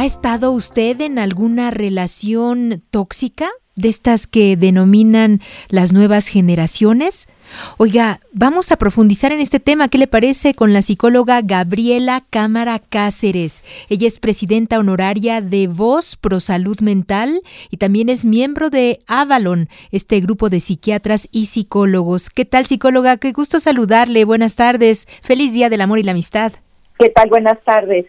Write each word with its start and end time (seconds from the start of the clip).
¿Ha 0.00 0.06
estado 0.06 0.52
usted 0.52 0.98
en 1.02 1.18
alguna 1.18 1.70
relación 1.70 2.82
tóxica 2.90 3.50
de 3.76 3.90
estas 3.90 4.26
que 4.26 4.56
denominan 4.56 5.40
las 5.68 5.92
nuevas 5.92 6.26
generaciones? 6.26 7.28
Oiga, 7.76 8.20
vamos 8.32 8.72
a 8.72 8.78
profundizar 8.78 9.30
en 9.30 9.40
este 9.40 9.60
tema. 9.60 9.88
¿Qué 9.88 9.98
le 9.98 10.06
parece 10.06 10.54
con 10.54 10.72
la 10.72 10.80
psicóloga 10.80 11.42
Gabriela 11.42 12.24
Cámara 12.30 12.78
Cáceres? 12.78 13.62
Ella 13.90 14.06
es 14.06 14.20
presidenta 14.20 14.78
honoraria 14.78 15.42
de 15.42 15.66
Voz 15.66 16.16
Pro 16.16 16.40
Salud 16.40 16.80
Mental 16.80 17.42
y 17.68 17.76
también 17.76 18.08
es 18.08 18.24
miembro 18.24 18.70
de 18.70 19.00
Avalon, 19.06 19.68
este 19.92 20.18
grupo 20.20 20.48
de 20.48 20.60
psiquiatras 20.60 21.28
y 21.30 21.44
psicólogos. 21.44 22.30
¿Qué 22.30 22.46
tal, 22.46 22.64
psicóloga? 22.64 23.18
Qué 23.18 23.32
gusto 23.32 23.60
saludarle. 23.60 24.24
Buenas 24.24 24.56
tardes. 24.56 25.06
Feliz 25.20 25.52
Día 25.52 25.68
del 25.68 25.82
Amor 25.82 25.98
y 25.98 26.04
la 26.04 26.12
Amistad. 26.12 26.54
¿Qué 26.98 27.10
tal? 27.10 27.28
Buenas 27.28 27.62
tardes. 27.66 28.06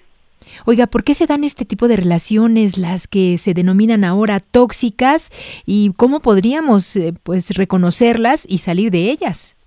Oiga, 0.65 0.87
¿por 0.87 1.03
qué 1.03 1.13
se 1.13 1.27
dan 1.27 1.43
este 1.43 1.65
tipo 1.65 1.87
de 1.87 1.97
relaciones, 1.97 2.77
las 2.77 3.07
que 3.07 3.37
se 3.37 3.53
denominan 3.53 4.03
ahora 4.03 4.39
tóxicas, 4.39 5.31
y 5.65 5.93
cómo 5.97 6.19
podríamos 6.19 6.95
eh, 6.95 7.13
pues 7.23 7.55
reconocerlas 7.55 8.45
y 8.49 8.59
salir 8.59 8.91
de 8.91 9.09
ellas? 9.09 9.57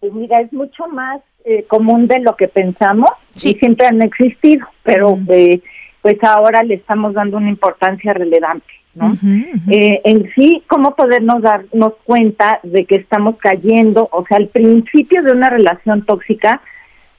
Pues 0.00 0.12
mira, 0.12 0.40
es 0.40 0.52
mucho 0.52 0.86
más 0.88 1.20
eh, 1.44 1.64
común 1.68 2.06
de 2.06 2.20
lo 2.20 2.36
que 2.36 2.48
pensamos 2.48 3.10
y 3.36 3.54
siempre 3.54 3.86
han 3.86 4.02
existido, 4.02 4.66
pero 4.82 5.18
eh, 5.28 5.60
pues 6.02 6.16
ahora 6.22 6.62
le 6.62 6.74
estamos 6.74 7.14
dando 7.14 7.36
una 7.36 7.48
importancia 7.48 8.12
relevante. 8.12 8.66
¿no? 8.94 9.16
en 9.22 10.30
sí, 10.34 10.62
¿cómo 10.66 10.94
podernos 10.94 11.40
darnos 11.40 11.94
cuenta 12.04 12.60
de 12.62 12.84
que 12.84 12.96
estamos 12.96 13.36
cayendo? 13.38 14.06
O 14.12 14.22
sea, 14.26 14.36
al 14.36 14.48
principio 14.48 15.22
de 15.22 15.32
una 15.32 15.48
relación 15.48 16.04
tóxica, 16.04 16.60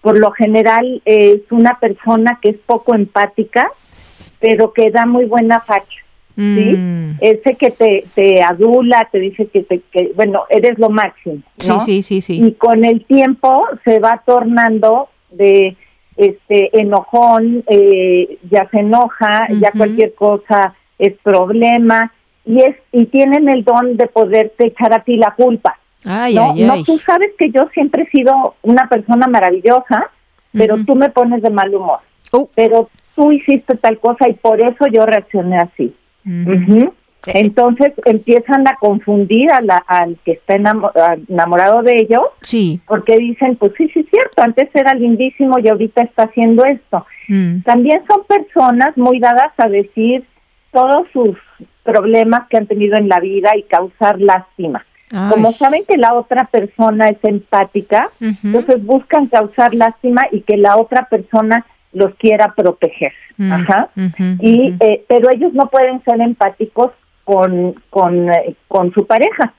por 0.04 0.20
lo 0.20 0.32
general 0.32 1.02
es 1.06 1.42
una 1.50 1.80
persona 1.80 2.38
que 2.42 2.50
es 2.50 2.58
poco 2.66 2.94
empática, 2.94 3.72
pero 4.40 4.74
que 4.74 4.92
da 4.92 5.06
muy 5.06 5.26
buena 5.26 5.62
facha. 5.62 6.04
¿sí? 6.36 6.76
Mm. 6.78 7.18
Ese 7.22 7.56
que 7.56 7.72
te, 7.72 8.04
te 8.14 8.44
adula, 8.44 9.08
te 9.12 9.20
dice 9.20 9.48
que, 9.48 9.64
te, 9.64 9.80
que, 9.92 10.12
bueno, 10.14 10.44
eres 10.50 10.78
lo 10.78 10.90
máximo, 10.90 11.42
¿no? 11.66 11.80
Sí, 11.80 12.04
sí, 12.04 12.22
sí, 12.22 12.44
Y 12.44 12.52
con 12.54 12.84
el 12.84 13.06
tiempo 13.06 13.66
se 13.86 14.00
va 14.00 14.22
tornando 14.26 15.08
de 15.32 15.78
este 16.18 16.78
enojón, 16.78 17.64
eh, 17.68 18.38
ya 18.52 18.68
se 18.72 18.82
enoja, 18.82 19.48
ya 19.60 19.72
cualquier 19.72 20.14
cosa 20.16 20.76
es 21.00 21.14
problema 21.24 22.12
y 22.46 22.62
es 22.62 22.76
y 22.92 23.06
tienen 23.06 23.48
el 23.48 23.64
don 23.64 23.96
de 23.96 24.08
poderte 24.08 24.68
echar 24.68 24.94
a 24.94 25.04
ti 25.04 25.16
la 25.16 25.34
culpa. 25.36 25.80
Ay, 26.06 26.36
no, 26.36 26.52
ay, 26.54 26.64
no, 26.64 26.84
tú 26.84 26.98
sabes 27.00 27.32
que 27.38 27.50
yo 27.50 27.68
siempre 27.74 28.04
he 28.04 28.10
sido 28.10 28.56
una 28.62 28.88
persona 28.90 29.28
maravillosa, 29.28 30.10
pero 30.52 30.84
tú 30.86 30.96
me 30.96 31.10
pones 31.10 31.42
de 31.42 31.50
mal 31.50 31.74
humor. 31.74 32.00
Oh. 32.32 32.50
Pero 32.56 32.90
tú 33.16 33.32
hiciste 33.32 33.76
tal 33.78 34.00
cosa 34.00 34.28
y 34.30 34.34
por 34.34 34.60
eso 34.62 34.88
yo 34.88 35.06
reaccioné 35.06 35.58
así. 35.58 35.94
Entonces 37.26 37.94
empiezan 38.06 38.68
a 38.68 38.76
confundir 38.76 39.52
a 39.52 39.60
la, 39.62 39.78
al 39.88 40.18
que 40.26 40.34
está 40.34 40.56
enamorado 40.56 41.82
de 41.82 41.96
ellos, 41.96 42.24
Sí. 42.42 42.82
porque 42.86 43.18
dicen, 43.18 43.56
pues 43.56 43.72
sí, 43.78 43.88
sí 43.94 44.02
es 44.02 44.10
cierto, 44.10 44.42
antes 44.44 44.70
era 44.74 44.94
lindísimo 44.94 45.58
y 45.60 45.70
ahorita 45.70 46.02
está 46.02 46.24
haciendo 46.24 46.66
esto. 46.66 47.06
Mm. 47.30 47.62
También 47.62 48.02
son 48.08 48.24
personas 48.26 48.98
muy 48.98 49.20
dadas 49.20 49.54
a 49.58 49.70
decir 49.70 50.26
todos 50.74 51.08
sus 51.14 51.38
problemas 51.84 52.48
que 52.50 52.58
han 52.58 52.68
tenido 52.68 52.98
en 52.98 53.08
la 53.08 53.20
vida 53.20 53.56
y 53.56 53.64
causar 53.64 54.20
lástima. 54.20 54.86
Ay. 55.12 55.30
Como 55.32 55.52
saben 55.52 55.84
que 55.88 55.98
la 55.98 56.14
otra 56.14 56.46
persona 56.46 57.06
es 57.10 57.18
empática, 57.24 58.10
entonces 58.44 58.84
buscan 58.84 59.28
causar 59.28 59.74
lástima 59.74 60.22
y 60.32 60.42
que 60.42 60.58
la 60.58 60.78
otra 60.78 61.08
persona 61.10 61.66
los 61.92 62.16
quiera 62.16 62.54
proteger. 62.56 63.12
Mm, 63.38 63.52
Ajá. 63.52 63.90
Y 64.40 64.74
eh, 64.80 65.04
pero 65.08 65.30
ellos 65.32 65.54
no 65.54 65.70
pueden 65.70 66.02
ser 66.04 66.20
empáticos 66.22 66.92
con 67.24 67.76
con, 67.90 68.30
eh, 68.32 68.56
con 68.68 68.92
su 68.94 69.06
pareja. 69.06 69.54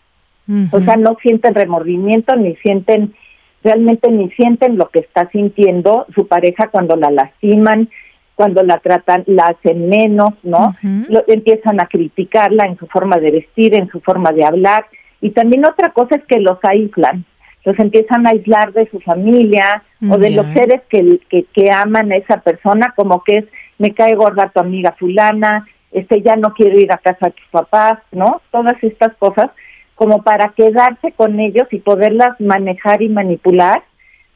O 0.73 0.81
sea, 0.81 0.97
no 0.97 1.17
sienten 1.23 1.55
remordimiento 1.55 2.37
ni 2.37 2.55
sienten 2.57 3.15
realmente 3.63 4.11
ni 4.11 4.29
sienten 4.33 4.77
lo 4.77 4.89
que 4.91 4.99
está 4.99 5.29
sintiendo 5.31 6.07
su 6.15 6.27
pareja 6.27 6.69
cuando 6.69 6.97
la 6.97 7.11
lastiman, 7.11 7.89
cuando 8.35 8.63
la 8.63 8.79
tratan, 8.79 9.23
la 9.27 9.45
hacen 9.45 9.89
menos, 9.89 10.35
¿no? 10.43 10.75
Lo- 11.09 11.25
empiezan 11.29 11.81
a 11.81 11.87
criticarla 11.87 12.67
en 12.67 12.77
su 12.77 12.87
forma 12.89 13.17
de 13.17 13.31
vestir, 13.31 13.75
en 13.75 13.89
su 13.89 14.01
forma 14.01 14.33
de 14.33 14.45
hablar. 14.45 14.85
Y 15.25 15.31
también 15.31 15.67
otra 15.67 15.89
cosa 15.89 16.17
es 16.17 16.25
que 16.27 16.39
los 16.39 16.59
aíslan, 16.63 17.25
los 17.65 17.79
empiezan 17.79 18.27
a 18.27 18.33
aislar 18.33 18.75
de 18.75 18.87
su 18.91 19.01
familia 19.01 19.83
o 20.11 20.19
de 20.19 20.29
los 20.29 20.45
seres 20.53 20.83
que, 20.91 21.19
que, 21.31 21.45
que 21.45 21.73
aman 21.73 22.13
a 22.13 22.17
esa 22.17 22.43
persona, 22.43 22.93
como 22.95 23.25
que 23.25 23.39
es, 23.39 23.45
me 23.79 23.95
cae 23.95 24.17
gorda 24.17 24.53
tu 24.55 24.61
amiga 24.61 24.95
fulana, 24.99 25.67
este 25.93 26.21
ya 26.21 26.37
no 26.37 26.53
quiero 26.53 26.79
ir 26.79 26.93
a 26.93 26.99
casa 26.99 27.29
de 27.29 27.31
tus 27.31 27.47
papás, 27.51 28.01
¿no? 28.13 28.43
Todas 28.51 28.75
estas 28.83 29.15
cosas 29.17 29.47
como 29.95 30.23
para 30.23 30.51
quedarse 30.51 31.13
con 31.13 31.41
ellos 31.41 31.69
y 31.71 31.79
poderlas 31.79 32.39
manejar 32.39 33.01
y 33.01 33.09
manipular 33.09 33.83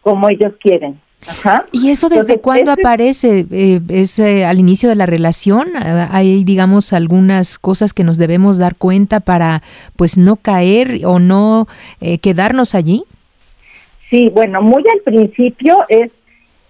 como 0.00 0.31
ellos 0.31 0.54
quieren. 0.59 0.98
Ajá. 1.27 1.67
¿Y 1.73 1.91
eso 1.91 2.09
desde 2.09 2.34
Entonces, 2.34 2.43
cuándo 2.43 2.73
aparece? 2.73 3.47
Eh, 3.51 3.81
¿Es 3.89 4.19
eh, 4.19 4.45
al 4.45 4.59
inicio 4.59 4.89
de 4.89 4.95
la 4.95 5.06
relación? 5.06 5.69
Eh, 5.77 6.06
¿Hay, 6.11 6.45
digamos, 6.45 6.93
algunas 6.93 7.59
cosas 7.59 7.93
que 7.93 8.05
nos 8.05 8.19
debemos 8.19 8.59
dar 8.59 8.77
cuenta 8.77 9.21
para, 9.21 9.62
pues, 9.97 10.17
no 10.17 10.37
caer 10.37 11.01
o 11.05 11.19
no 11.19 11.67
eh, 12.01 12.19
quedarnos 12.19 12.75
allí? 12.75 13.05
Sí, 14.11 14.31
bueno, 14.33 14.62
muy 14.62 14.84
al 14.93 15.01
principio 15.01 15.84
es, 15.89 16.11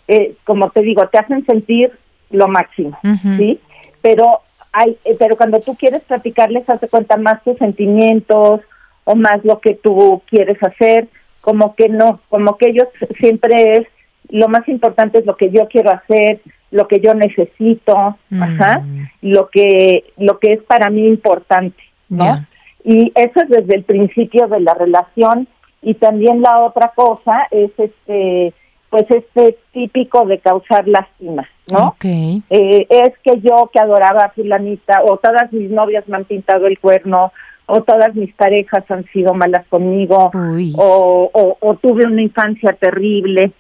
eh, 0.09 0.35
como 0.45 0.71
te 0.71 0.83
digo, 0.83 1.07
te 1.09 1.19
hacen 1.19 1.45
sentir 1.47 1.93
lo 2.31 2.49
máximo. 2.49 2.99
¿sí? 3.37 3.61
Pero 4.03 4.41
hay, 4.73 4.97
eh, 5.05 5.17
pero 5.19 5.37
cuando 5.37 5.61
tú 5.61 5.77
quieres 5.77 6.03
platicarles, 6.03 6.69
hace 6.69 6.89
cuenta 6.89 7.17
más 7.17 7.43
tus 7.45 7.57
sentimientos 7.59 8.61
o 9.05 9.15
más 9.15 9.45
lo 9.45 9.61
que 9.61 9.75
tú 9.75 10.23
quieres 10.29 10.63
hacer, 10.63 11.09
como 11.41 11.75
que 11.75 11.89
no, 11.89 12.21
como 12.29 12.57
que 12.57 12.71
ellos 12.71 12.89
siempre 13.19 13.79
es, 13.79 13.87
lo 14.31 14.49
más 14.49 14.69
importante 14.69 15.19
es 15.19 15.27
lo 15.27 15.37
que 15.37 15.51
yo 15.51 15.69
quiero 15.69 15.91
hacer, 15.91 16.41
lo 16.71 16.87
que 16.87 17.01
yo 17.01 17.15
necesito, 17.15 18.17
Mm. 18.31 18.43
ajá, 18.43 18.83
lo 19.23 19.49
que, 19.49 20.05
lo 20.19 20.39
que 20.39 20.53
es 20.53 20.63
para 20.65 20.91
mí 20.91 21.07
importante, 21.07 21.83
¿no? 22.09 22.47
Y 22.85 23.13
eso 23.15 23.41
es 23.43 23.49
desde 23.49 23.75
el 23.77 23.85
principio 23.85 24.47
de 24.49 24.61
la 24.61 24.75
relación 24.75 25.49
y 25.83 25.95
también 25.95 26.43
la 26.43 26.61
otra 26.61 26.93
cosa 26.95 27.47
es 27.51 27.71
este 27.79 28.53
pues 28.91 29.05
este 29.11 29.59
típico 29.73 30.25
de 30.25 30.39
causar 30.39 30.89
lástima, 30.89 31.47
¿no? 31.71 31.89
Ok. 31.89 32.05
Eh, 32.07 32.87
es 32.89 33.13
que 33.23 33.39
yo 33.43 33.69
que 33.71 33.79
adoraba 33.79 34.23
a 34.23 34.31
fulanita 34.31 35.03
o 35.05 35.19
todas 35.19 35.53
mis 35.53 35.71
novias 35.71 36.09
me 36.09 36.17
han 36.17 36.25
pintado 36.25 36.67
el 36.67 36.79
cuerno 36.79 37.31
o 37.67 37.83
todas 37.83 38.15
mis 38.15 38.33
parejas 38.35 38.91
han 38.91 39.05
sido 39.13 39.35
malas 39.35 39.67
conmigo 39.69 40.31
Uy. 40.33 40.73
o, 40.79 41.29
o, 41.35 41.59
o 41.61 41.75
tuve 41.75 42.07
una 42.07 42.23
infancia 42.23 42.73
terrible, 42.81 43.53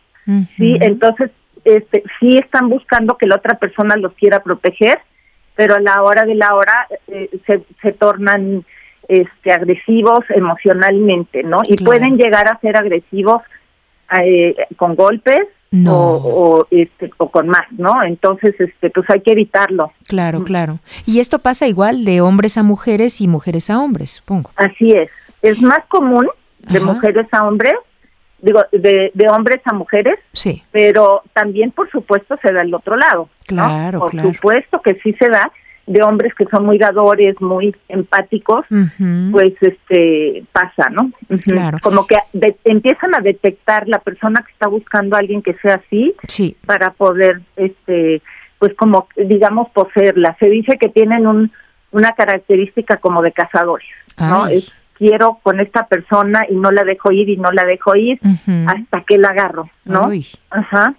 ¿sí? 0.56 0.76
Entonces, 0.80 1.30
este, 1.64 2.02
sí 2.20 2.38
están 2.38 2.68
buscando 2.68 3.16
que 3.16 3.26
la 3.26 3.36
otra 3.36 3.58
persona 3.58 3.96
los 3.96 4.12
quiera 4.14 4.42
proteger, 4.42 4.98
pero 5.56 5.74
a 5.74 5.80
la 5.80 6.02
hora 6.02 6.22
de 6.22 6.34
la 6.34 6.54
hora 6.54 6.86
eh, 7.08 7.28
se, 7.46 7.62
se 7.82 7.92
tornan 7.92 8.64
este, 9.08 9.52
agresivos 9.52 10.20
emocionalmente, 10.30 11.42
¿no? 11.42 11.58
Y 11.64 11.76
Claro. 11.76 11.84
pueden 11.86 12.16
llegar 12.16 12.46
a 12.48 12.58
ser 12.60 12.76
agresivos 12.76 13.42
eh, 14.22 14.54
con 14.76 14.94
golpes 14.94 15.40
No. 15.70 15.94
o, 15.96 16.58
o, 16.60 16.66
este, 16.70 17.10
o 17.18 17.30
con 17.30 17.48
más, 17.48 17.64
¿no? 17.72 18.02
Entonces, 18.04 18.54
este, 18.58 18.90
pues 18.90 19.08
hay 19.10 19.20
que 19.20 19.32
evitarlo. 19.32 19.92
Claro, 20.06 20.44
claro. 20.44 20.78
Y 21.06 21.20
esto 21.20 21.38
pasa 21.40 21.66
igual 21.66 22.04
de 22.04 22.20
hombres 22.20 22.56
a 22.58 22.62
mujeres 22.62 23.20
y 23.20 23.28
mujeres 23.28 23.68
a 23.70 23.78
hombres, 23.80 24.12
supongo. 24.12 24.50
Así 24.56 24.92
es. 24.92 25.10
Es 25.42 25.60
más 25.60 25.80
común 25.88 26.26
de 26.70 26.78
Ajá. 26.78 26.86
mujeres 26.92 27.26
a 27.32 27.46
hombres, 27.46 27.74
digo, 28.40 28.62
de, 28.72 29.10
de 29.14 29.28
hombres 29.28 29.60
a 29.64 29.72
mujeres, 29.74 30.18
Sí. 30.32 30.62
pero 30.70 31.22
también 31.32 31.70
por 31.72 31.90
supuesto 31.90 32.38
se 32.42 32.52
da 32.52 32.62
el 32.62 32.74
otro 32.74 32.96
lado. 32.96 33.28
¿no? 33.50 33.64
Claro, 33.64 33.98
Por 34.00 34.10
claro. 34.10 34.32
supuesto 34.32 34.80
que 34.82 34.94
sí 35.02 35.12
se 35.18 35.28
da 35.28 35.50
de 35.86 36.02
hombres 36.02 36.34
que 36.34 36.44
son 36.50 36.66
muy 36.66 36.76
dadores, 36.76 37.40
muy 37.40 37.74
empáticos, 37.88 38.66
pues 39.32 39.54
este 39.62 40.44
pasa, 40.52 40.90
¿no? 40.90 41.10
Claro. 41.44 41.78
Como 41.82 42.06
que 42.06 42.16
de- 42.34 42.56
empiezan 42.64 43.14
a 43.14 43.20
detectar 43.20 43.88
la 43.88 43.98
persona 43.98 44.42
que 44.44 44.52
está 44.52 44.68
buscando 44.68 45.16
a 45.16 45.20
alguien 45.20 45.40
que 45.40 45.54
sea 45.54 45.76
así 45.84 46.14
Sí. 46.26 46.56
para 46.66 46.90
poder 46.90 47.40
este 47.56 48.20
pues 48.58 48.74
como 48.74 49.08
digamos 49.16 49.70
poseerla. 49.70 50.36
Se 50.40 50.50
dice 50.50 50.76
que 50.78 50.88
tienen 50.88 51.26
un 51.26 51.50
una 51.90 52.12
característica 52.12 52.98
como 52.98 53.22
de 53.22 53.32
cazadores, 53.32 53.88
¿no? 54.20 54.46
Es 54.46 54.74
quiero 54.98 55.38
con 55.42 55.60
esta 55.60 55.86
persona 55.86 56.46
y 56.48 56.56
no 56.56 56.70
la 56.70 56.84
dejo 56.84 57.12
ir 57.12 57.28
y 57.28 57.36
no 57.36 57.50
la 57.52 57.64
dejo 57.64 57.96
ir 57.96 58.18
hasta 58.66 59.04
que 59.06 59.18
la 59.18 59.28
agarro, 59.28 59.70
¿no? 59.84 60.08
Uy. 60.08 60.26
Ajá. 60.50 60.94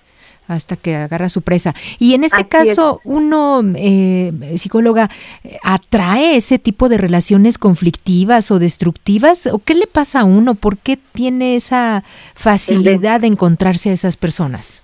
hasta 0.48 0.76
que 0.78 0.96
agarra 0.96 1.30
su 1.30 1.44
presa. 1.44 1.76
Y 2.00 2.16
en 2.16 2.24
este 2.24 2.38
Así 2.38 2.46
caso, 2.46 3.02
uno, 3.04 3.62
eh, 3.76 4.32
psicóloga, 4.56 5.08
atrae 5.64 6.38
ese 6.38 6.58
tipo 6.58 6.90
de 6.90 6.98
relaciones 6.98 7.60
conflictivas 7.60 8.50
o 8.50 8.58
destructivas. 8.58 9.46
¿O 9.46 9.60
qué 9.60 9.76
le 9.76 9.86
pasa 9.86 10.22
a 10.22 10.24
uno? 10.24 10.56
¿Por 10.56 10.80
qué 10.80 10.98
tiene 10.98 11.56
esa 11.56 12.04
facilidad 12.34 13.22
de 13.22 13.28
encontrarse 13.28 13.92
a 13.92 13.94
esas 13.94 14.18
personas? 14.18 14.82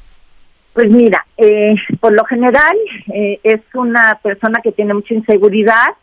Pues 0.73 0.91
mira, 0.91 1.25
eh, 1.37 1.73
por 1.99 2.13
lo 2.13 2.25
general 2.25 2.75
eh, 3.11 3.39
es 3.43 3.61
una 3.73 4.19
persona 4.21 4.59
que 4.61 4.71
tiene 4.71 4.93
mucha 4.93 5.15
inseguridad 5.15 5.95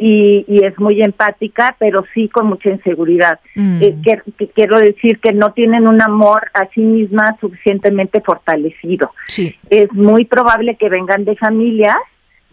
y, 0.00 0.46
y, 0.48 0.64
es 0.64 0.78
muy 0.78 1.02
empática, 1.02 1.76
pero 1.78 2.04
sí 2.14 2.28
con 2.30 2.46
mucha 2.46 2.70
inseguridad. 2.70 3.38
Mm. 3.54 3.82
Eh, 3.82 3.96
que, 4.02 4.48
quiero 4.48 4.78
decir 4.78 5.20
que 5.20 5.34
no 5.34 5.52
tienen 5.52 5.86
un 5.86 6.00
amor 6.00 6.50
a 6.54 6.66
sí 6.74 6.80
misma 6.80 7.36
suficientemente 7.38 8.22
fortalecido. 8.22 9.10
Sí. 9.26 9.54
Es 9.68 9.92
muy 9.92 10.24
probable 10.24 10.76
que 10.76 10.88
vengan 10.88 11.26
de 11.26 11.36
familias 11.36 11.98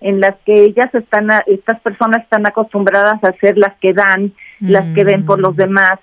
en 0.01 0.19
las 0.19 0.35
que 0.45 0.53
ellas 0.65 0.93
están, 0.93 1.29
estas 1.47 1.79
personas 1.79 2.21
están 2.23 2.45
acostumbradas 2.45 3.23
a 3.23 3.31
ser 3.39 3.57
las 3.57 3.75
que 3.79 3.93
dan, 3.93 4.33
las 4.59 4.93
que 4.93 5.03
ven 5.05 5.25
por 5.25 5.39
los 5.39 5.53
mm, 5.53 5.57
demás. 5.57 5.99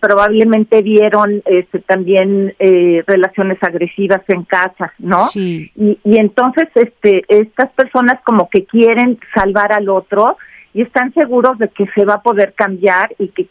Probablemente 0.00 0.80
vieron 0.80 1.42
este, 1.44 1.80
también 1.80 2.54
eh, 2.60 3.02
relaciones 3.06 3.58
agresivas 3.62 4.22
en 4.28 4.44
casa, 4.44 4.94
¿no? 4.98 5.18
Sí. 5.26 5.70
Y, 5.74 5.98
y 6.04 6.18
entonces 6.18 6.68
este, 6.76 7.24
estas 7.28 7.70
personas 7.72 8.20
como 8.24 8.48
que 8.48 8.64
quieren 8.64 9.18
salvar 9.34 9.72
al 9.72 9.88
otro 9.88 10.38
y 10.78 10.82
están 10.82 11.12
seguros 11.12 11.58
de 11.58 11.70
que 11.70 11.86
se 11.92 12.04
va 12.04 12.14
a 12.14 12.22
poder 12.22 12.54
cambiar 12.54 13.12
y 13.18 13.30
que, 13.30 13.48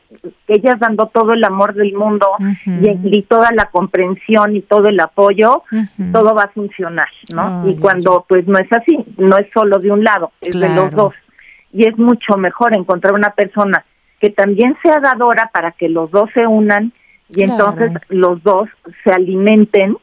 ellas 0.47 0.79
dando 0.79 1.07
todo 1.07 1.33
el 1.33 1.43
amor 1.43 1.73
del 1.73 1.93
mundo 1.93 2.25
y, 2.65 3.21
toda 3.23 3.49
la 3.51 3.65
comprensión 3.65 4.55
y 4.55 4.61
todo 4.61 4.87
el 4.87 4.97
apoyo, 4.97 5.63
todo 6.13 6.33
va 6.33 6.43
a 6.43 6.51
funcionar, 6.51 7.09
¿no? 7.35 7.67
y 7.67 7.75
cuando 7.75 8.25
pues 8.29 8.47
no 8.47 8.57
es 8.57 8.71
así, 8.71 8.97
no 9.17 9.37
es 9.37 9.47
solo 9.53 9.79
de 9.79 9.91
un 9.91 10.05
lado, 10.05 10.31
es 10.39 10.57
de 10.57 10.69
los 10.69 10.89
dos. 10.91 11.13
Y 11.73 11.85
es 11.85 11.97
mucho 11.97 12.37
mejor 12.37 12.77
encontrar 12.77 13.13
una 13.13 13.31
persona 13.31 13.83
que 14.21 14.29
también 14.29 14.77
sea 14.81 15.01
dadora 15.01 15.49
para 15.53 15.73
que 15.73 15.89
los 15.89 16.09
dos 16.11 16.29
se 16.33 16.47
unan 16.47 16.93
y 17.29 17.43
entonces 17.43 17.91
los 18.07 18.41
dos 18.41 18.69
se 19.03 19.11
alimenten 19.11 19.97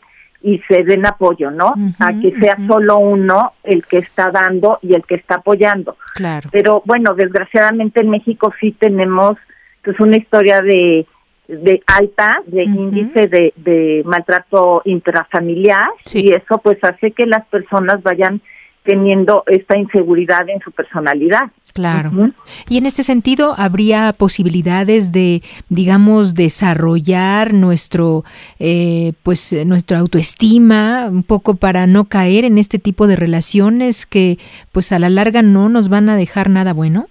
y 0.44 0.58
se 0.69 0.85
den 0.85 1.06
apoyo, 1.06 1.50
¿no? 1.50 1.75
a 1.99 2.12
que 2.20 2.38
sea 2.38 2.56
solo 2.67 2.99
uno 2.99 3.55
el 3.62 3.85
que 3.87 3.99
está 3.99 4.31
dando 4.31 4.79
y 4.82 4.94
el 4.94 5.02
que 5.05 5.14
está 5.14 5.37
apoyando. 5.37 5.96
Claro. 6.14 6.50
Pero 6.52 6.82
bueno, 6.85 7.14
desgraciadamente 7.14 8.02
en 8.02 8.11
México 8.11 8.52
sí 8.61 8.73
tenemos 8.73 9.38
pues 9.82 9.99
una 10.00 10.17
historia 10.17 10.61
de 10.61 11.06
de 11.49 11.82
alta 11.87 12.43
de 12.46 12.64
índice 12.64 13.26
de, 13.26 13.52
de 13.56 14.02
maltrato 14.06 14.81
intrafamiliar 14.87 15.91
y 16.14 16.31
eso 16.31 16.58
pues 16.62 16.79
hace 16.82 17.12
que 17.12 17.26
las 17.26 17.44
personas 17.49 18.02
vayan 18.02 18.41
teniendo 18.82 19.44
esta 19.46 19.76
inseguridad 19.76 20.49
en 20.49 20.61
su 20.61 20.70
personalidad. 20.70 21.50
Claro. 21.74 22.30
Y 22.68 22.78
en 22.78 22.86
este 22.86 23.02
sentido, 23.02 23.52
¿habría 23.58 24.12
posibilidades 24.12 25.10
de, 25.10 25.42
digamos, 25.68 26.36
desarrollar 26.36 27.52
nuestro, 27.52 28.22
eh, 28.60 29.12
pues, 29.24 29.52
nuestra 29.66 29.98
autoestima 29.98 31.08
un 31.10 31.24
poco 31.24 31.56
para 31.56 31.88
no 31.88 32.04
caer 32.04 32.44
en 32.44 32.58
este 32.58 32.78
tipo 32.78 33.08
de 33.08 33.16
relaciones 33.16 34.06
que, 34.06 34.38
pues, 34.70 34.92
a 34.92 35.00
la 35.00 35.10
larga 35.10 35.42
no 35.42 35.68
nos 35.68 35.88
van 35.88 36.08
a 36.08 36.16
dejar 36.16 36.48
nada 36.48 36.72
bueno? 36.72 37.08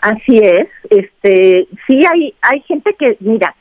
Así 0.00 0.38
es. 0.38 0.68
Este, 0.88 1.66
sí 1.88 1.98
hay, 2.12 2.32
hay 2.42 2.60
gente 2.68 2.94
que, 2.96 3.16
mira, 3.18 3.56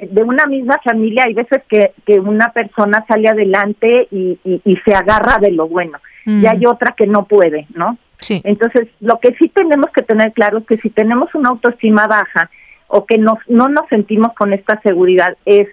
de 0.00 0.22
una 0.24 0.46
misma 0.46 0.80
familia 0.82 1.22
hay 1.24 1.34
veces 1.34 1.62
que, 1.68 1.92
que 2.04 2.18
una 2.18 2.52
persona 2.52 3.04
sale 3.06 3.28
adelante 3.28 4.08
y, 4.10 4.40
y 4.44 4.76
se 4.84 4.92
agarra 4.92 5.38
de 5.40 5.52
lo 5.52 5.68
bueno 5.68 5.98
y 6.24 6.46
hay 6.46 6.66
otra 6.66 6.94
que 6.96 7.06
no 7.06 7.24
puede, 7.24 7.66
¿no? 7.74 7.98
Sí. 8.22 8.40
Entonces, 8.44 8.88
lo 9.00 9.18
que 9.20 9.34
sí 9.34 9.48
tenemos 9.48 9.90
que 9.92 10.02
tener 10.02 10.32
claro 10.32 10.58
es 10.58 10.66
que 10.66 10.76
si 10.78 10.90
tenemos 10.90 11.34
una 11.34 11.50
autoestima 11.50 12.06
baja 12.06 12.50
o 12.86 13.04
que 13.04 13.18
nos, 13.18 13.38
no 13.48 13.68
nos 13.68 13.88
sentimos 13.88 14.32
con 14.34 14.52
esta 14.52 14.80
seguridad, 14.82 15.36
es 15.44 15.68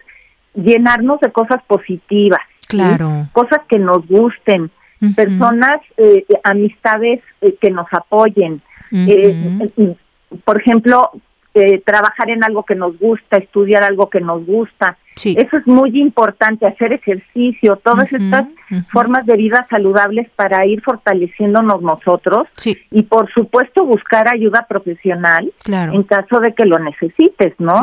llenarnos 0.55 1.19
de 1.19 1.31
cosas 1.31 1.61
positivas. 1.67 2.41
Claro. 2.67 3.27
Cosas 3.31 3.59
que 3.67 3.79
nos 3.79 4.05
gusten, 4.07 4.71
personas, 5.15 5.79
eh, 5.97 6.25
amistades 6.43 7.21
eh, 7.41 7.55
que 7.61 7.71
nos 7.71 7.87
apoyen. 7.91 8.61
eh, 8.91 9.95
por 10.43 10.59
ejemplo, 10.59 11.11
eh, 11.53 11.81
trabajar 11.83 12.29
en 12.29 12.43
algo 12.43 12.63
que 12.63 12.75
nos 12.75 12.97
gusta, 12.99 13.37
estudiar 13.37 13.83
algo 13.83 14.09
que 14.09 14.21
nos 14.21 14.45
gusta. 14.45 14.97
Eso 15.25 15.57
es 15.57 15.67
muy 15.67 15.99
importante, 15.99 16.65
hacer 16.65 16.93
ejercicio, 16.93 17.77
todas 17.83 18.11
estas 18.11 18.47
formas 18.91 19.25
de 19.25 19.35
vida 19.35 19.65
saludables 19.69 20.29
para 20.35 20.65
ir 20.65 20.81
fortaleciéndonos 20.81 21.81
nosotros 21.81 22.47
y 22.91 23.03
por 23.03 23.31
supuesto 23.31 23.85
buscar 23.85 24.31
ayuda 24.31 24.65
profesional 24.69 25.51
en 25.67 26.03
caso 26.03 26.39
de 26.39 26.53
que 26.53 26.65
lo 26.65 26.79
necesites, 26.79 27.53
¿no? 27.57 27.73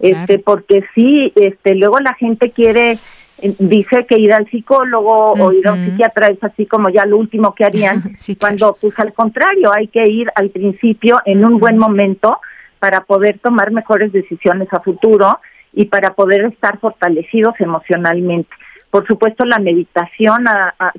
Este, 0.00 0.38
porque 0.38 0.84
sí, 0.94 1.32
este, 1.34 1.74
luego 1.74 1.98
la 2.00 2.14
gente 2.14 2.50
quiere 2.50 2.98
eh, 3.38 3.54
dice 3.58 4.06
que 4.08 4.18
ir 4.18 4.32
al 4.32 4.48
psicólogo 4.48 5.32
o 5.32 5.52
ir 5.52 5.66
a 5.68 5.74
un 5.74 5.84
psiquiatra 5.84 6.28
es 6.28 6.42
así 6.42 6.64
como 6.66 6.88
ya 6.88 7.04
lo 7.04 7.18
último 7.18 7.54
que 7.54 7.64
harían, 7.64 8.02
cuando 8.40 8.76
pues 8.80 8.98
al 8.98 9.12
contrario, 9.12 9.70
hay 9.74 9.88
que 9.88 10.04
ir 10.08 10.30
al 10.34 10.50
principio 10.50 11.20
en 11.26 11.44
un 11.44 11.58
buen 11.58 11.76
momento 11.76 12.38
para 12.78 13.00
poder 13.00 13.38
tomar 13.40 13.72
mejores 13.72 14.12
decisiones 14.12 14.68
a 14.72 14.80
futuro 14.80 15.38
y 15.76 15.84
para 15.84 16.14
poder 16.14 16.46
estar 16.46 16.80
fortalecidos 16.80 17.54
emocionalmente. 17.60 18.50
Por 18.90 19.06
supuesto, 19.06 19.44
la 19.44 19.58
meditación 19.58 20.46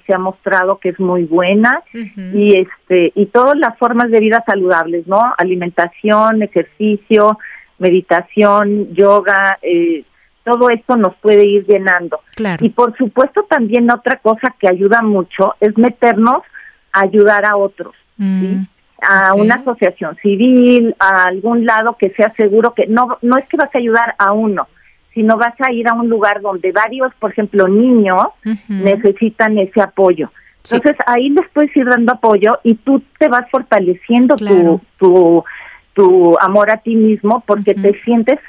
se 0.06 0.14
ha 0.14 0.20
mostrado 0.20 0.78
que 0.78 0.90
es 0.90 1.00
muy 1.00 1.24
buena 1.24 1.82
y 1.94 2.60
este 2.60 3.12
y 3.16 3.26
todas 3.26 3.58
las 3.58 3.76
formas 3.80 4.12
de 4.12 4.20
vida 4.20 4.44
saludables, 4.46 5.08
¿no? 5.08 5.20
Alimentación, 5.38 6.44
ejercicio, 6.44 7.40
meditación, 7.80 8.94
yoga, 8.94 9.58
eh, 9.64 10.04
todo 10.44 10.70
esto 10.70 10.96
nos 10.96 11.16
puede 11.16 11.46
ir 11.46 11.66
llenando. 11.66 12.20
Y 12.64 12.70
por 12.70 12.96
supuesto 12.98 13.48
también 13.50 13.92
otra 13.92 14.18
cosa 14.20 14.54
que 14.60 14.70
ayuda 14.70 15.02
mucho 15.02 15.56
es 15.60 15.76
meternos 15.76 16.44
a 16.94 17.02
ayudar 17.02 17.46
a 17.46 17.58
otros. 17.58 17.96
¿sí? 18.18 18.60
A 19.02 19.36
una 19.36 19.56
asociación 19.56 20.16
civil, 20.18 20.96
a 21.00 21.26
algún 21.26 21.66
lado 21.66 21.98
que 22.00 22.10
sea 22.12 22.34
seguro 22.36 22.74
que 22.74 22.88
no 22.88 23.18
no 23.22 23.38
es 23.38 23.48
que 23.48 23.58
vas 23.58 23.74
a 23.74 23.78
ayudar 23.78 24.16
a 24.18 24.32
uno, 24.32 24.68
sino 25.14 25.38
vas 25.38 25.54
a 25.60 25.72
ir 25.72 25.88
a 25.88 25.94
un 25.94 26.10
lugar 26.10 26.42
donde 26.42 26.72
varios, 26.72 27.14
por 27.16 27.32
ejemplo, 27.32 27.68
niños 27.68 28.26
necesitan 28.68 29.58
ese 29.58 29.82
apoyo. 29.82 30.32
Entonces 30.72 30.98
ahí 31.06 31.30
les 31.30 31.48
puedes 31.50 31.76
ir 31.76 31.86
dando 31.86 32.14
apoyo 32.14 32.60
y 32.64 32.76
tú 32.76 33.02
te 33.18 33.28
vas 33.28 33.50
fortaleciendo 33.50 34.36
tu, 34.36 34.82
tu, 34.98 35.44
tu 35.94 36.38
amor 36.40 36.72
a 36.72 36.78
ti 36.78 36.96
mismo 36.96 37.44
porque 37.46 37.74
te 37.74 38.00
sientes 38.04 38.40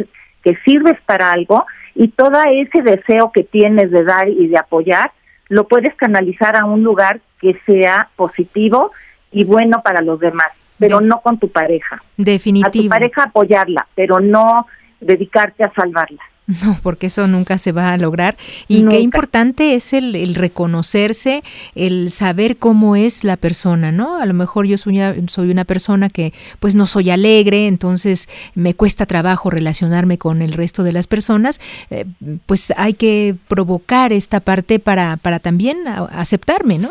que 0.42 0.56
sirves 0.64 0.98
para 1.06 1.32
algo 1.32 1.64
y 1.94 2.08
todo 2.08 2.38
ese 2.50 2.82
deseo 2.82 3.32
que 3.32 3.44
tienes 3.44 3.90
de 3.90 4.04
dar 4.04 4.28
y 4.28 4.48
de 4.48 4.58
apoyar 4.58 5.12
lo 5.48 5.66
puedes 5.66 5.94
canalizar 5.94 6.56
a 6.56 6.64
un 6.64 6.82
lugar 6.82 7.20
que 7.40 7.58
sea 7.66 8.08
positivo 8.16 8.90
y 9.32 9.44
bueno 9.44 9.82
para 9.82 10.02
los 10.02 10.20
demás, 10.20 10.48
pero 10.78 11.00
no 11.00 11.20
con 11.20 11.38
tu 11.38 11.48
pareja. 11.48 12.02
Definitivo. 12.16 12.68
A 12.68 12.70
tu 12.70 12.88
pareja 12.88 13.22
apoyarla, 13.24 13.86
pero 13.94 14.20
no 14.20 14.66
dedicarte 15.00 15.64
a 15.64 15.72
salvarla. 15.72 16.22
No, 16.48 16.78
porque 16.82 17.08
eso 17.08 17.26
nunca 17.26 17.58
se 17.58 17.72
va 17.72 17.92
a 17.92 17.98
lograr. 17.98 18.34
Y 18.68 18.88
qué 18.88 19.00
importante 19.00 19.74
es 19.74 19.92
el, 19.92 20.16
el, 20.16 20.34
reconocerse, 20.34 21.42
el 21.74 22.08
saber 22.08 22.56
cómo 22.56 22.96
es 22.96 23.22
la 23.22 23.36
persona, 23.36 23.92
¿no? 23.92 24.18
A 24.18 24.24
lo 24.24 24.32
mejor 24.32 24.66
yo 24.66 24.78
soy 24.78 24.96
una, 24.96 25.14
soy 25.28 25.50
una 25.50 25.66
persona 25.66 26.08
que 26.08 26.32
pues 26.58 26.74
no 26.74 26.86
soy 26.86 27.10
alegre, 27.10 27.66
entonces 27.66 28.30
me 28.54 28.72
cuesta 28.72 29.04
trabajo 29.04 29.50
relacionarme 29.50 30.16
con 30.16 30.40
el 30.40 30.54
resto 30.54 30.84
de 30.84 30.92
las 30.92 31.06
personas. 31.06 31.60
Eh, 31.90 32.06
pues 32.46 32.72
hay 32.78 32.94
que 32.94 33.34
provocar 33.48 34.14
esta 34.14 34.40
parte 34.40 34.78
para, 34.78 35.18
para 35.18 35.40
también 35.40 35.86
aceptarme, 35.86 36.78
¿no? 36.78 36.88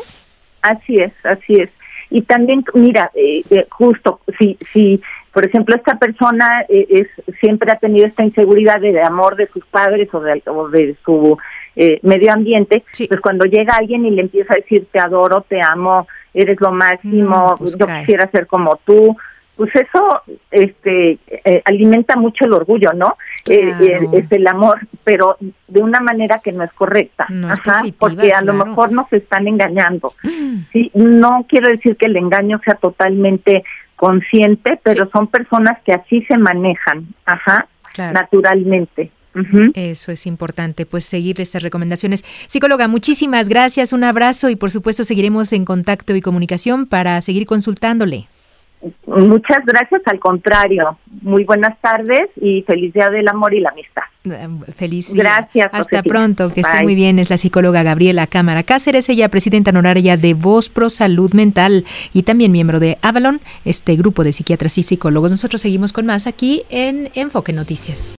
Así 0.62 0.98
es, 0.98 1.14
así 1.24 1.54
es. 1.54 1.70
Y 2.10 2.22
también, 2.22 2.64
mira, 2.74 3.12
eh, 3.14 3.44
eh, 3.50 3.68
justo, 3.70 4.22
si, 4.40 4.58
si, 4.72 5.02
por 5.34 5.46
ejemplo, 5.46 5.76
esta 5.76 5.98
persona 5.98 6.66
eh, 6.70 6.88
es 6.90 7.38
siempre 7.40 7.72
ha 7.72 7.76
tenido 7.76 8.08
esta 8.08 8.24
inseguridad 8.24 8.80
de, 8.80 9.02
amor 9.02 9.36
de 9.36 9.48
sus 9.48 9.66
padres 9.66 10.14
o 10.14 10.20
de, 10.22 10.42
o 10.48 10.70
de 10.70 10.96
su 11.04 11.38
medio 12.02 12.34
ambiente, 12.34 12.84
pues 13.08 13.22
cuando 13.22 13.46
llega 13.46 13.76
alguien 13.76 14.04
y 14.04 14.10
le 14.10 14.24
empieza 14.24 14.54
a 14.54 14.58
decir 14.58 14.88
te 14.92 15.00
adoro, 15.00 15.46
te 15.48 15.62
amo, 15.62 16.08
eres 16.34 16.60
lo 16.60 16.72
máximo, 16.72 17.54
pues 17.56 17.78
yo 17.78 17.86
quisiera 17.86 18.28
ser 18.32 18.48
como 18.48 18.80
tú, 18.84 19.16
pues 19.58 19.72
eso 19.76 20.22
este 20.52 21.18
eh, 21.28 21.62
alimenta 21.66 22.16
mucho 22.16 22.46
el 22.46 22.54
orgullo, 22.54 22.90
¿no? 22.96 23.18
Eh, 23.50 23.74
eh, 23.82 24.08
es 24.14 24.32
el 24.32 24.46
amor, 24.48 24.88
pero 25.04 25.38
de 25.68 25.82
una 25.82 26.00
manera 26.00 26.40
que 26.44 26.52
no 26.52 26.64
es 26.64 26.72
correcta, 26.74 27.26
no 27.30 27.50
porque 27.98 28.32
a 28.32 28.42
lo 28.42 28.54
mejor 28.54 28.92
nos 28.92 29.12
están 29.12 29.48
engañando. 29.48 30.14
Mm. 30.22 30.58
Sí, 30.72 30.92
no 30.94 31.46
quiero 31.50 31.70
decir 31.70 31.98
que 31.98 32.06
el 32.06 32.16
engaño 32.16 32.62
sea 32.64 32.76
totalmente 32.76 33.64
consciente, 33.96 34.80
pero 34.84 35.10
son 35.10 35.28
personas 35.28 35.80
que 35.84 35.92
así 35.92 36.22
se 36.26 36.38
manejan, 36.38 37.08
ajá, 37.26 37.68
naturalmente. 37.98 39.12
Eso 39.74 40.12
es 40.12 40.26
importante, 40.26 40.86
pues 40.86 41.06
seguir 41.06 41.42
estas 41.42 41.62
recomendaciones. 41.62 42.24
Psicóloga, 42.48 42.88
muchísimas 42.88 43.50
gracias, 43.50 43.94
un 43.94 44.04
abrazo 44.04 44.50
y 44.50 44.56
por 44.56 44.72
supuesto 44.72 45.04
seguiremos 45.04 45.54
en 45.54 45.66
contacto 45.66 46.16
y 46.16 46.22
comunicación 46.22 46.86
para 46.88 47.22
seguir 47.22 47.46
consultándole. 47.46 48.28
Muchas 49.08 49.66
gracias, 49.66 50.02
al 50.06 50.20
contrario. 50.20 50.98
Muy 51.22 51.44
buenas 51.44 51.80
tardes 51.82 52.30
y 52.36 52.62
feliz 52.64 52.94
día 52.94 53.10
del 53.10 53.28
amor 53.28 53.54
y 53.54 53.60
la 53.60 53.70
amistad. 53.70 54.04
Feliz 54.76 55.14
Gracias. 55.14 55.70
Hasta 55.72 56.04
pronto, 56.04 56.54
que 56.54 56.62
esté 56.62 56.84
muy 56.84 56.96
bien. 56.96 57.18
Es 57.20 57.30
la 57.30 57.38
psicóloga 57.38 57.84
Gabriela 57.84 58.28
Cámara 58.28 58.64
Cáceres, 58.64 59.10
ella 59.10 59.30
presidenta 59.30 59.72
honoraria 59.72 60.18
de 60.18 60.34
Voz 60.34 60.70
Pro 60.70 60.90
Salud 60.90 61.34
Mental 61.34 61.86
y 62.14 62.24
también 62.24 62.52
miembro 62.52 62.80
de 62.80 62.98
Avalon, 63.02 63.42
este 63.66 63.96
grupo 63.96 64.24
de 64.24 64.32
psiquiatras 64.32 64.78
y 64.78 64.84
psicólogos. 64.84 65.32
Nosotros 65.32 65.62
seguimos 65.62 65.94
con 65.94 66.06
más 66.06 66.28
aquí 66.28 66.64
en 66.70 67.10
Enfoque 67.16 67.54
Noticias. 67.54 68.16